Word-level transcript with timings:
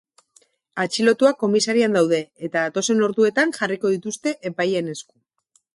Atxilotuak 0.83 1.37
komisarian 1.43 1.97
daude 1.99 2.23
eta 2.49 2.55
datozen 2.67 3.07
orduetan 3.09 3.55
jarriko 3.61 3.95
dituzte 3.99 4.35
epaileen 4.55 4.93
esku. 4.99 5.15